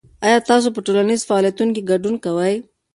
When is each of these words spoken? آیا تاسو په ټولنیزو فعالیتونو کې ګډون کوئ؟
آیا 0.25 0.39
تاسو 0.49 0.67
په 0.75 0.79
ټولنیزو 0.85 1.27
فعالیتونو 1.29 1.71
کې 1.75 1.87
ګډون 1.91 2.15
کوئ؟ 2.25 2.55